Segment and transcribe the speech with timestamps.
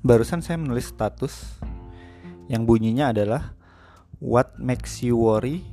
[0.00, 1.60] barusan saya menulis status
[2.48, 3.52] yang bunyinya adalah
[4.20, 5.64] What makes you worry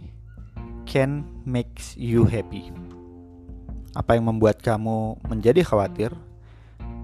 [0.87, 2.71] can makes you happy.
[3.91, 6.15] Apa yang membuat kamu menjadi khawatir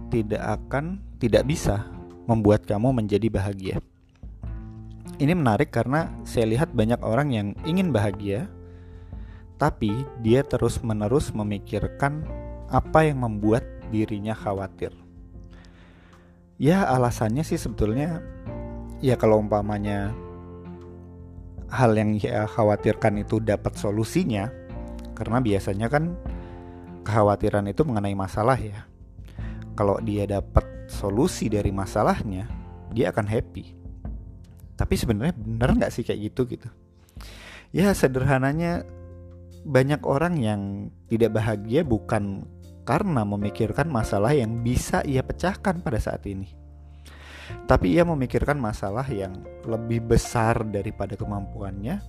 [0.07, 1.83] tidak akan tidak bisa
[2.31, 3.75] membuat kamu menjadi bahagia.
[5.19, 8.47] Ini menarik karena saya lihat banyak orang yang ingin bahagia
[9.59, 9.91] tapi
[10.23, 12.23] dia terus-menerus memikirkan
[12.71, 15.02] apa yang membuat dirinya khawatir.
[16.63, 18.23] Ya alasannya sih sebetulnya
[19.03, 20.15] ya kalau umpamanya
[21.67, 24.47] hal yang ia khawatirkan itu dapat solusinya
[25.11, 26.15] karena biasanya kan
[27.03, 28.87] kekhawatiran itu mengenai masalah ya.
[29.75, 32.47] Kalau dia dapat solusi dari masalahnya
[32.95, 33.75] dia akan happy.
[34.79, 36.71] Tapi sebenarnya benar nggak sih kayak gitu gitu?
[37.75, 38.87] Ya sederhananya
[39.67, 40.61] banyak orang yang
[41.11, 42.47] tidak bahagia bukan
[42.83, 46.63] karena memikirkan masalah yang bisa ia pecahkan pada saat ini
[47.67, 51.99] tapi ia memikirkan masalah yang lebih besar daripada kemampuannya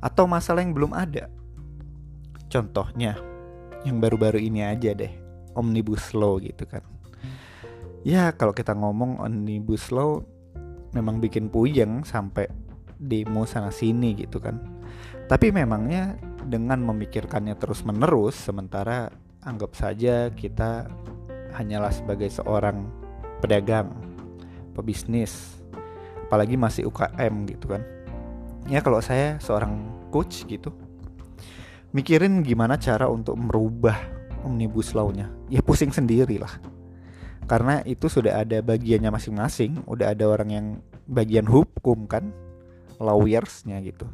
[0.00, 1.28] atau masalah yang belum ada.
[2.50, 3.14] Contohnya,
[3.86, 5.12] yang baru-baru ini aja deh,
[5.54, 6.82] Omnibus Law gitu kan.
[8.02, 10.24] Ya, kalau kita ngomong Omnibus Law
[10.96, 12.50] memang bikin puyeng sampai
[12.98, 14.58] demo sana sini gitu kan.
[15.30, 20.88] Tapi memangnya dengan memikirkannya terus-menerus sementara anggap saja kita
[21.56, 22.86] hanyalah sebagai seorang
[23.40, 23.90] pedagang
[24.76, 25.60] pebisnis
[26.28, 27.82] apalagi masih UKM gitu kan.
[28.68, 29.80] Ya kalau saya seorang
[30.12, 30.70] coach gitu
[31.90, 33.98] mikirin gimana cara untuk merubah
[34.46, 35.26] omnibus law-nya.
[35.50, 36.54] Ya pusing sendiri lah
[37.50, 40.66] karena itu sudah ada bagiannya masing-masing udah ada orang yang
[41.10, 42.30] bagian hukum kan
[43.02, 44.06] lawyersnya gitu.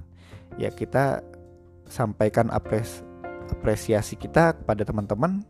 [0.56, 1.20] Ya kita
[1.84, 3.04] sampaikan apres
[3.50, 5.42] apresiasi kita kepada teman-teman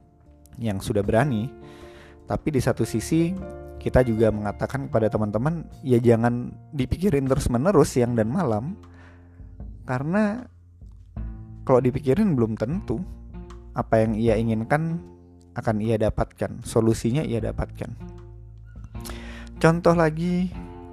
[0.61, 1.49] yang sudah berani.
[2.27, 3.31] Tapi di satu sisi
[3.79, 8.75] kita juga mengatakan kepada teman-teman ya jangan dipikirin terus menerus siang dan malam.
[9.87, 10.43] Karena
[11.63, 12.99] kalau dipikirin belum tentu
[13.77, 14.99] apa yang ia inginkan
[15.57, 17.91] akan ia dapatkan solusinya ia dapatkan.
[19.57, 20.53] Contoh lagi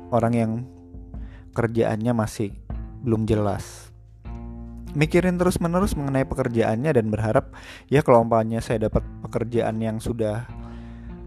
[0.10, 0.52] orang yang
[1.54, 2.56] kerjaannya masih
[3.04, 3.93] belum jelas
[4.94, 7.54] mikirin terus menerus mengenai pekerjaannya dan berharap
[7.90, 10.46] ya kalau umpamanya saya dapat pekerjaan yang sudah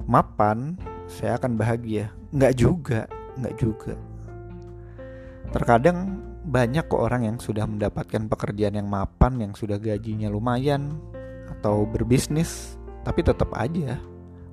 [0.07, 2.11] mapan saya akan bahagia.
[2.35, 3.01] Nggak juga,
[3.39, 3.95] nggak juga.
[5.55, 10.99] Terkadang banyak kok orang yang sudah mendapatkan pekerjaan yang mapan, yang sudah gajinya lumayan,
[11.51, 13.99] atau berbisnis, tapi tetap aja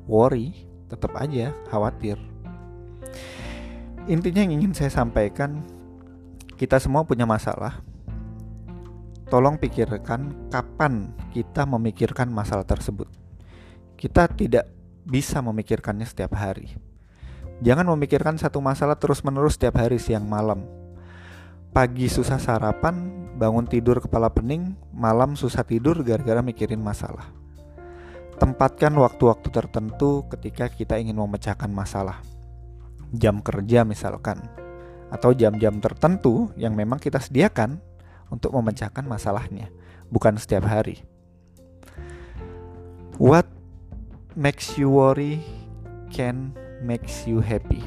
[0.05, 0.53] worry,
[0.89, 2.17] tetap aja khawatir.
[4.05, 5.63] Intinya yang ingin saya sampaikan,
[6.59, 7.81] kita semua punya masalah.
[9.27, 13.07] Tolong pikirkan kapan kita memikirkan masalah tersebut.
[13.95, 14.67] Kita tidak
[15.03, 16.75] bisa memikirkannya setiap hari.
[17.63, 20.67] Jangan memikirkan satu masalah terus-menerus setiap hari siang malam.
[21.71, 27.25] Pagi susah sarapan, bangun tidur kepala pening, malam susah tidur gara-gara mikirin masalah.
[28.37, 32.19] Tempatkan waktu-waktu tertentu ketika kita ingin memecahkan masalah.
[33.13, 34.41] Jam kerja misalkan,
[35.13, 37.77] atau jam-jam tertentu yang memang kita sediakan
[38.33, 39.69] untuk memecahkan masalahnya,
[40.09, 41.05] bukan setiap hari.
[43.21, 43.45] What
[44.33, 45.45] makes you worry
[46.09, 47.85] can makes you happy.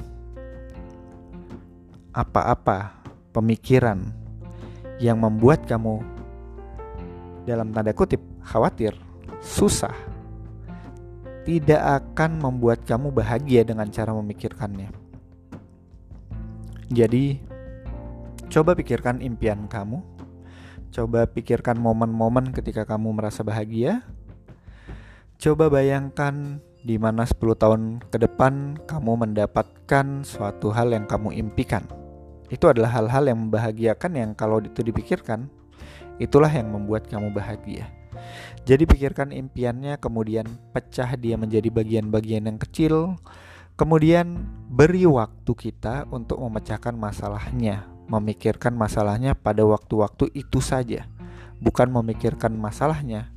[2.14, 2.94] Apa-apa
[3.34, 4.14] pemikiran
[5.02, 6.00] yang membuat kamu
[7.44, 8.94] dalam tanda kutip khawatir,
[9.42, 9.92] susah,
[11.46, 14.90] tidak akan membuat kamu bahagia dengan cara memikirkannya.
[16.90, 17.38] Jadi,
[18.46, 20.15] coba pikirkan impian kamu.
[20.96, 24.00] Coba pikirkan momen-momen ketika kamu merasa bahagia
[25.36, 31.84] Coba bayangkan di mana 10 tahun ke depan kamu mendapatkan suatu hal yang kamu impikan.
[32.48, 35.52] Itu adalah hal-hal yang membahagiakan yang kalau itu dipikirkan,
[36.16, 37.84] itulah yang membuat kamu bahagia.
[38.64, 43.20] Jadi pikirkan impiannya, kemudian pecah dia menjadi bagian-bagian yang kecil,
[43.76, 51.06] kemudian beri waktu kita untuk memecahkan masalahnya, memikirkan masalahnya pada waktu-waktu itu saja,
[51.58, 53.30] bukan memikirkan masalahnya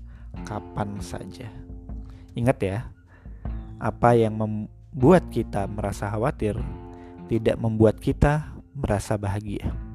[0.46, 1.50] kapan saja.
[2.38, 2.78] Ingat ya,
[3.82, 6.56] apa yang membuat kita merasa khawatir
[7.30, 9.89] tidak membuat kita merasa bahagia.